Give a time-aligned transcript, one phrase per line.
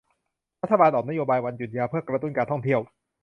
[0.61, 2.79] รัฐบาลออกนโยบายวันหยุดยาวเพื่อกระตุ้นการท่องเที่ยว